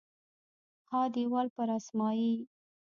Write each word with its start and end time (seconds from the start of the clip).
ها 0.89 1.01
دیوال 1.15 1.47
پر 1.55 1.69
اسمایي 1.79 2.33